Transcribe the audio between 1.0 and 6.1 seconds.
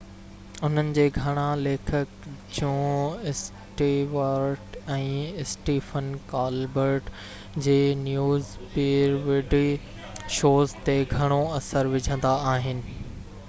گهڻا ليکڪ Jon Stewart ۽ Stephen